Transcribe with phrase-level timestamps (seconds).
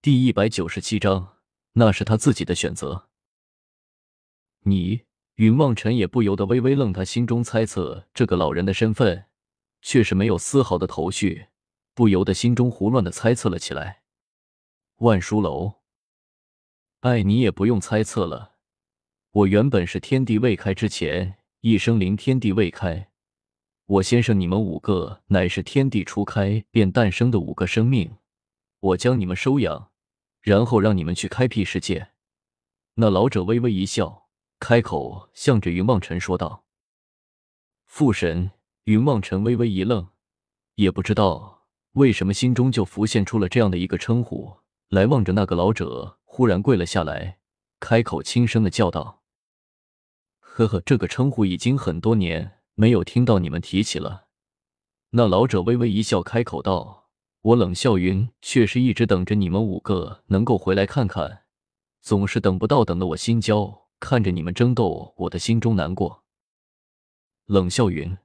[0.00, 1.38] 第一百九十七章，
[1.72, 3.08] 那是他自己的选择。
[4.60, 5.02] 你，
[5.34, 9.24] 云望尘也不由得微微愣，他心中猜测这个老人的身份，
[9.82, 11.48] 却是没有丝毫的头绪，
[11.94, 14.02] 不由得心中胡乱的猜测了起来。
[14.98, 15.80] 万书楼，
[17.00, 18.52] 哎，你也不用猜测了，
[19.32, 23.10] 我原本是天地未开之前一生灵，天地未开，
[23.86, 28.16] 我先生你们五个乃是天地初开便诞生的五个生命。
[28.80, 29.87] 我将你们收养，
[30.40, 32.10] 然后让你们去开辟世界。
[32.94, 36.64] 那老者微微一笑，开口向着云望尘说道
[37.86, 38.50] ：“父神。”
[38.88, 40.08] 云望尘微微一愣，
[40.76, 45.04] 也不知道为什么，心中就浮现出了这样的一个称呼来。
[45.04, 47.38] 望着那个老者，忽然跪了下来，
[47.80, 49.22] 开口轻声的叫道
[50.40, 54.28] ：“呵呵，这个称呼已经很多年没有听到你们提起了。”
[55.12, 57.07] 那老者微微一笑，开口道。
[57.40, 61.44] 我冷笑云却是一直等着你们五个能够回来看看，
[62.00, 63.88] 总是等不到，等的我心焦。
[64.00, 66.24] 看着你们争斗，我的心中难过。
[67.46, 68.16] 冷笑云，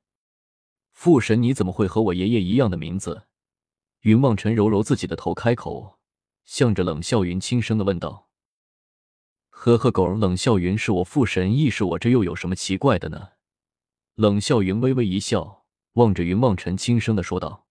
[0.92, 3.24] 父神，你怎么会和我爷爷一样的名字？
[4.02, 5.98] 云望尘揉揉自己的头，开口，
[6.44, 8.30] 向着冷笑云轻声的问道
[9.50, 13.30] ：“呵呵，狗，冷笑云是我父神，亦是我，这又有什么奇怪的呢？”
[14.14, 17.66] 冷笑云微微一笑，望着云望尘轻声的说道。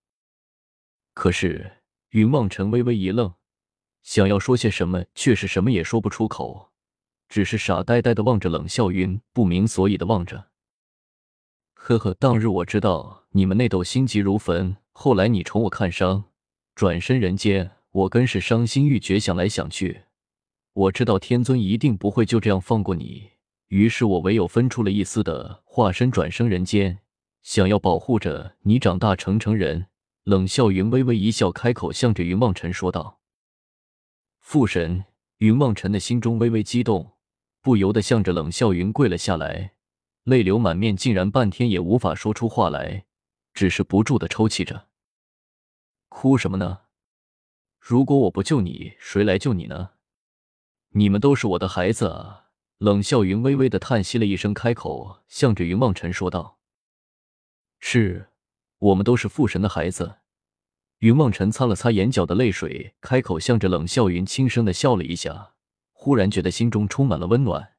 [1.14, 1.78] 可是，
[2.10, 3.34] 云望尘微微一愣，
[4.02, 6.70] 想要说些什么，却是什么也说不出口，
[7.28, 10.48] 只是傻呆呆的望着冷笑云，不明所以的望着。
[11.74, 16.24] 呵呵，当日我知道你们内斗心急如焚，后来你宠我看伤，
[16.74, 19.20] 转身人间，我更是伤心欲绝。
[19.20, 20.02] 想来想去，
[20.72, 23.30] 我知道天尊一定不会就这样放过你，
[23.68, 27.00] 于是我唯有分出了一丝的化身转生人间，
[27.42, 29.88] 想要保护着你长大成成人。
[30.24, 33.20] 冷笑云微微一笑，开口向着云望尘说道
[34.38, 35.04] ：“父神。”
[35.38, 37.16] 云望尘的心中微微激动，
[37.60, 39.74] 不由得向着冷笑云跪了下来，
[40.22, 43.04] 泪流满面，竟然半天也无法说出话来，
[43.52, 44.86] 只是不住的抽泣着。
[46.08, 46.82] 哭什么呢？
[47.80, 49.94] 如果我不救你，谁来救你呢？
[50.90, 52.50] 你们都是我的孩子啊！
[52.78, 56.60] 冷笑云微微的叹息了一声，开口向着云望尘说道
[57.80, 58.28] ：“是。”
[58.78, 60.18] 我们都是父神的孩子。
[61.02, 65.54] 云梦辰擦了擦眼角的泪水，开口向着冷笑云轻声的笑了一下，
[65.90, 67.72] 忽然觉得心中充满了温暖。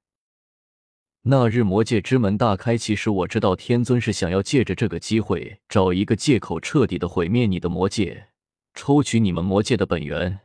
[1.21, 8.27] 那日魔界之门大开，其实我知道天尊是想要借着这个机会，找一个借口彻底的毁灭你的魔界，
[8.73, 10.41] 抽取你们魔界的本源，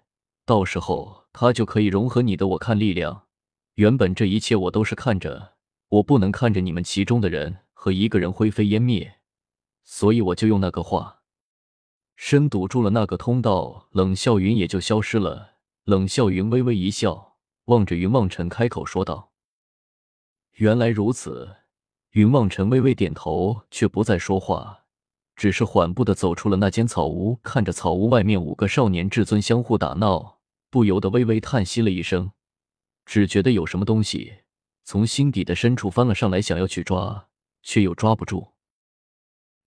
[0.47, 3.25] 到时候他就可以融合你的我看力量。
[3.75, 5.55] 原本这一切我都是看着，
[5.89, 9.15] 我不能看着你们其中的人和一个人灰飞烟灭。
[9.83, 11.18] 所以我就用那个话，
[12.21, 15.55] 身堵住了那个通道，冷笑云也就消失了。
[15.85, 17.37] 冷笑云微微一笑，
[17.67, 19.31] 望着云望尘开口说道
[20.59, 21.49] ：“原来如此。”
[22.11, 24.81] 云望尘微微点头，却不再说话，
[25.37, 30.41] 只是缓步的走出了那间草屋，看着草屋外面五个少年至尊相互打闹，
[30.71, 32.33] 不由得微微叹息了一声，
[33.07, 34.39] 只觉得有什么东西
[34.83, 37.29] 从心底的深处翻了上来，想要去抓，
[37.63, 38.55] 却又抓不住。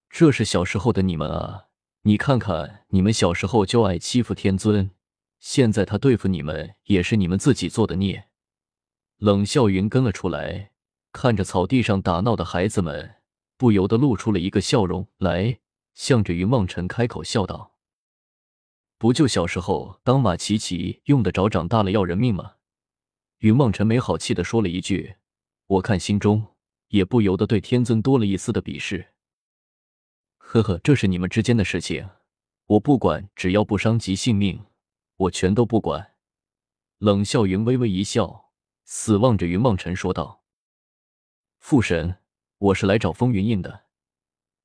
[0.10, 1.70] 这是小时候的你们啊！
[2.04, 4.90] 你看看，你们小时候就爱欺负天尊，
[5.40, 8.28] 现在他对付你们，也是你们自己做的孽。
[9.18, 10.72] 冷笑云跟了出来，
[11.12, 13.18] 看着草地上打闹的孩子们，
[13.56, 15.60] 不由得露出了一个笑容来，
[15.94, 17.76] 向着云望尘开口笑道
[18.98, 22.54] ：“不就小时候当马骑骑用得着，长大了要人命吗？”
[23.42, 25.18] 云望尘没好气的说了一句，
[25.68, 26.48] 我看心中
[26.88, 29.10] 也不由得对天尊多了一丝的鄙视。
[30.54, 32.10] 呵呵，这是你们之间的事情，
[32.66, 34.66] 我不管，只要不伤及性命，
[35.16, 36.16] 我全都不管。
[36.98, 38.52] 冷笑云微微一笑，
[38.84, 40.44] 死望着云望尘说道
[41.60, 42.18] ：“父神，
[42.58, 43.86] 我是来找风云印的。”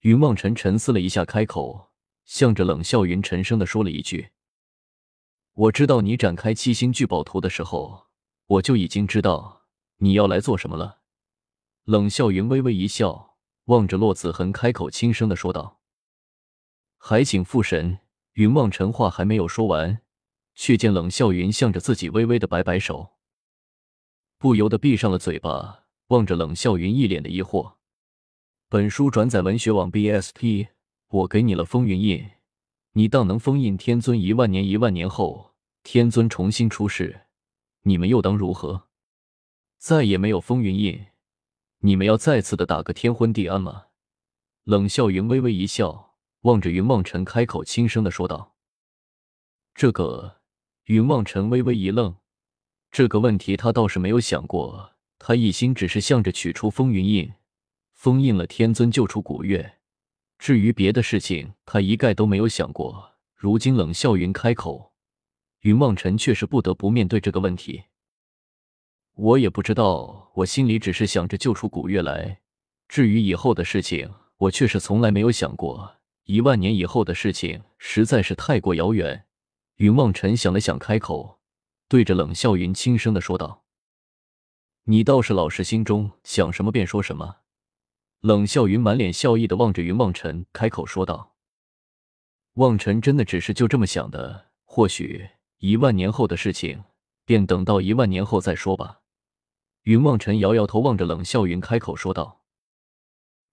[0.03, 1.93] 云望尘沉思了一下，开口，
[2.25, 4.31] 向着冷笑云沉声的说了一句
[5.55, 8.09] ：“我知道你展开七星聚宝图的时候，
[8.47, 9.63] 我就已经知道
[9.99, 11.03] 你要来做什么了。”
[11.87, 13.37] 冷笑云微微一笑。
[13.66, 15.81] 望着洛子恒，开口轻声的说道
[17.09, 18.01] ：“还请父神。”
[18.35, 20.03] 云望尘话还没有说完，
[20.57, 23.13] 却见冷笑云向着自己微微的摆摆手，
[24.39, 27.77] 不由得闭上了嘴巴，望着冷笑云一脸的疑惑。
[28.69, 30.69] 本书转载文学网 BSP，
[31.09, 32.33] 我给你了风云印，
[32.93, 34.67] 你当能封印天尊一万年？
[34.67, 37.23] 一万年后天尊重新出世，
[37.83, 38.89] 你们又当如何？
[39.79, 41.07] 再也没有风云印。
[41.79, 43.87] 你们要再次的打个天昏地暗吗？
[44.65, 46.06] 冷笑云微微一笑，
[46.42, 48.54] 望着云望尘，开口轻声的说道
[49.74, 50.36] ：“这个。”
[50.86, 52.15] 云望尘微微一愣，
[52.92, 54.92] 这个问题他倒是没有想过。
[55.18, 57.33] 他一心只是向着取出风云印，
[57.92, 59.78] 封印了天尊，救出古月。
[60.38, 63.16] 至于别的事情，他一概都没有想过。
[63.34, 64.92] 如今冷笑云开口，
[65.62, 67.86] 云望尘却是不得不面对这个问题。
[69.15, 72.42] 我也不知道，我心里只是想着救出古月来。
[72.86, 75.96] 至于以后的事情，我却是从来没有想过。
[76.27, 79.27] 一万年以后的事情实在是太过遥远。
[79.77, 81.39] 云望尘想了想，开口，
[81.89, 83.65] 对着冷笑云轻声的说道
[84.84, 87.37] ：“你倒是老实，心中想什么便说什么。”
[88.21, 91.37] 冷笑云满脸笑意的望着云望尘，开口说道
[92.55, 94.47] ：“望尘真的只是就这么想的。
[94.65, 96.83] 或许一万年后的事情，
[97.25, 99.03] 便等到一万年后再说吧。”
[99.84, 102.43] 云望尘摇摇头，望着冷笑云，开口说道：“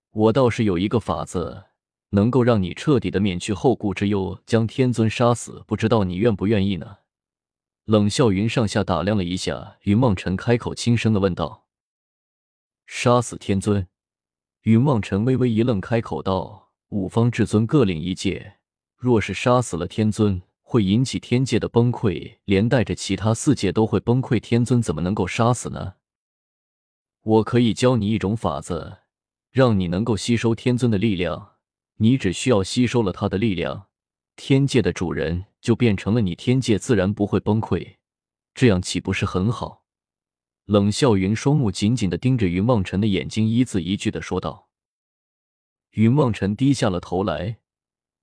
[0.10, 1.66] 我倒是有一个法子，
[2.14, 5.64] 能够让你彻底的免去后顾之忧，将天尊杀死。
[5.68, 6.98] 不知道你愿不愿意呢？”
[7.86, 11.66] 冷笑云上下打量了一下，云望尘开口轻声的问道
[12.88, 13.88] ：“杀死天尊？”
[14.64, 18.58] 云望尘微微一愣，开口道：“五方至尊各领一界，
[18.96, 24.40] 若是杀死了天尊。”会引起天界的崩溃，连带着其他四界都会崩溃。
[24.40, 25.96] 天尊怎么能够杀死呢？
[27.22, 28.98] 我可以教你一种法子，
[29.52, 31.53] 让你能够吸收天尊的力量。
[31.98, 33.88] 你只需要吸收了他的力量，
[34.36, 37.98] 天界的主人就变成了你，天界自然不会崩溃。
[38.54, 39.84] 这样岂不是很好？
[40.66, 44.70] 冷笑云双目紧紧的盯着云望尘的眼睛，一字一句的说道。
[45.92, 47.58] 云望尘低下了头来，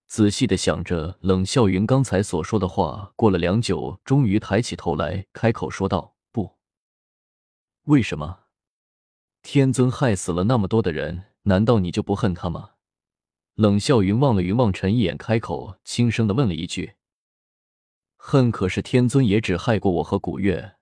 [0.07, 3.13] 仔细的想着冷笑云刚才所说的话。
[3.15, 6.57] 过了良久，终于抬起头来，开口说道：“不，
[7.85, 8.41] 为什么？”
[9.43, 12.71] 天尊害死了那么多的人，难道你就不恨他吗？
[13.61, 16.95] 冷笑云望了云望尘一眼，开口轻声的问了一句
[18.17, 18.51] ：“恨？
[18.51, 20.77] 可是天尊也只害过我和古月，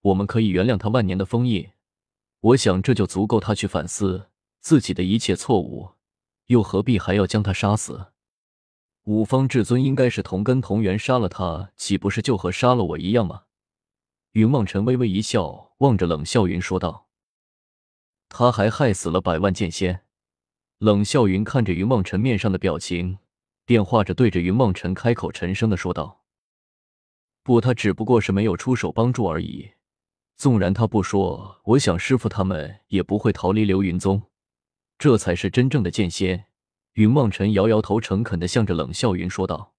[0.00, 1.70] 我们可以原谅他万年的封印，
[2.40, 5.90] 我想这就足够他去反思自己的一切错误，
[6.46, 8.06] 又何必还要将他杀死？
[9.04, 13.44] 五方至尊应该是同根同源，杀了他岂不是就和杀了我一样吗？”
[14.34, 17.06] 云望尘微微一笑，望着冷笑云说道。
[18.28, 20.05] 他还害死了百万剑仙。
[20.78, 23.18] 冷笑云看着云望尘面上的表情，
[23.64, 26.22] 变化着，对着云望尘开口沉声的说道
[27.42, 29.70] ：“不，他只不过是没有出手帮助而已。
[30.36, 34.24] 纵然他不说，我想师傅他们也不会逃离流云宗。
[34.98, 36.46] 这才是真正的剑仙。”
[36.92, 39.74] 云望尘摇摇头，诚恳的向着冷笑云说道：“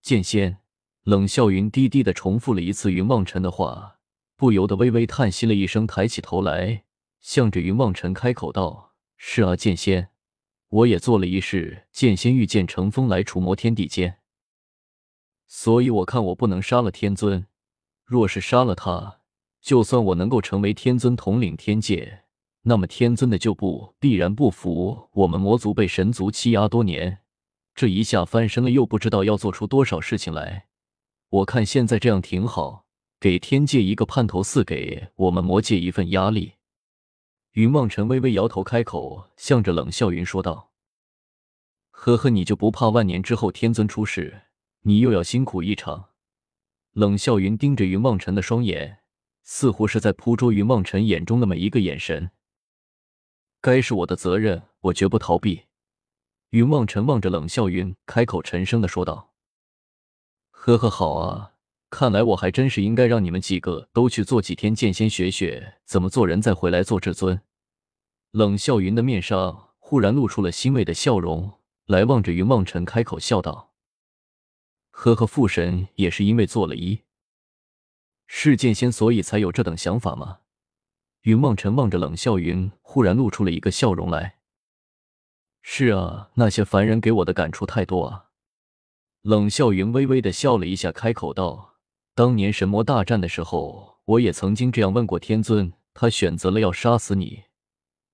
[0.00, 0.58] 剑仙。”
[1.04, 3.98] 冷笑云低低的重复了一次云望尘的话，
[4.36, 6.84] 不由得微微叹息了一声，抬起头来。
[7.20, 10.10] 向着云望尘开口道：“是啊，剑仙，
[10.68, 11.86] 我也做了一事。
[11.92, 14.18] 剑仙御剑乘风来除魔天地间，
[15.46, 17.46] 所以我看我不能杀了天尊。
[18.04, 19.20] 若是杀了他，
[19.60, 22.24] 就算我能够成为天尊统领天界，
[22.62, 25.08] 那么天尊的旧部必然不服。
[25.12, 27.20] 我们魔族被神族欺压多年，
[27.74, 30.66] 这一下翻身了，又不知道要做出多少事情来。
[31.30, 32.84] 我看现在这样挺好，
[33.18, 36.54] 给天界一个盼头，赐给我们魔界一份压力。”
[37.54, 40.72] 云望尘微微摇头，开口，向着冷笑云说道
[41.92, 44.42] ：“呵呵，你就不怕万年之后天尊出世，
[44.80, 46.10] 你又要辛苦一场？”
[46.94, 49.02] 冷笑云盯着云望尘的双眼，
[49.44, 52.32] 似乎是在捕捉云望尘眼中的每一个眼神。
[53.60, 55.66] 该是我的责任，我绝不逃避。
[56.50, 59.32] 云望尘望着冷笑云，开口沉声的说道
[60.50, 61.52] ：“呵呵，好啊。”
[61.94, 67.40] 看来我还真是应该让你们几个都去做几天剑仙，学学怎么做人，再回来做至尊。
[68.32, 73.74] 冷笑云的面上忽然露出了欣慰的笑容，来望着云望尘，开口笑道
[74.90, 77.02] ：“呵呵，父神也是因为做了一
[78.26, 80.40] 世剑仙，所以才有这等想法吗？”
[81.22, 84.40] 云望尘望着冷笑云，忽然露出了一个笑容来
[85.62, 88.30] ：“是啊，那些凡人给我的感触太多啊。”
[89.22, 91.73] 冷笑云微微的笑了一下，开口道。
[92.16, 97.42] 当年神魔大战的时候，我也曾经这样问过天尊，他选择了要杀死你，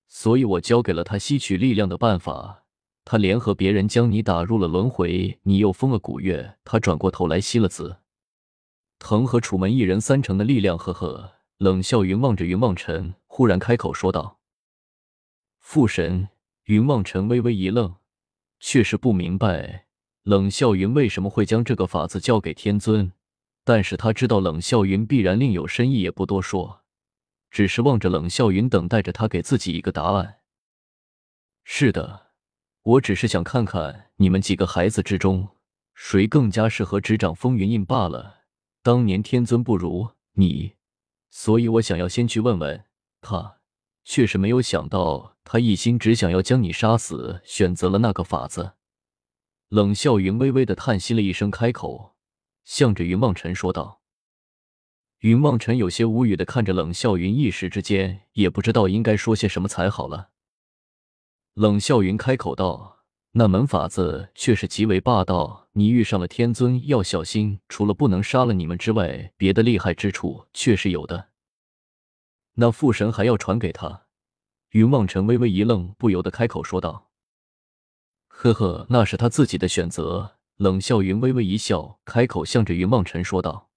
[0.07, 2.63] 所以我教给了他吸取力量的办法。
[3.05, 7.97] 他联合别人将你打入了轮回，你又封了古月，他转过头来吸了紫
[8.97, 10.77] 藤和楚门一人三成的力量。
[10.77, 14.39] 呵呵，冷笑云望着云望尘，忽然开口说道
[15.59, 16.29] ：“父神。”
[16.65, 17.95] 云望尘微微一愣，
[18.59, 19.87] 却是不明白
[20.23, 23.11] 冷笑云为什么会将这个法子交给天尊。
[23.63, 26.81] 但是他知道冷笑云必然另有深意，也不多说，
[27.49, 30.39] 只是望着冷笑云，等待着他给自己一个答案。
[31.63, 32.31] 是的，
[32.83, 35.49] 我只是想看看你们几个孩子之中，
[35.93, 38.41] 谁更加适合执掌风云印罢了。
[38.81, 40.73] 当年天尊不如你，
[41.29, 42.85] 所以我想要先去问问
[43.21, 43.57] 他。
[44.03, 48.73] 却是没有想到，他一心只想要将你杀死，选择了那个法子。
[49.69, 52.15] 冷笑云微微的叹息了一声，开口，
[52.63, 54.01] 向着云望尘说道。
[55.19, 60.31] 云望尘有些无语的看着冷笑云，一时之间也不知道应该说些什么才好了。
[61.53, 63.03] 冷笑云开口道
[63.33, 71.29] ：“那门法子却是极为霸道，你遇上了天尊要小心，除了不能杀了你们之外，别的厉害之处却是有的。
[72.55, 74.07] 那父神还要传给他。”
[74.71, 77.11] 云望尘微微一愣，不由得开口说道
[78.27, 83.70] ：“呵呵，那是他自己的选择。”冷笑云微微一笑，开口向着云梦辰说道。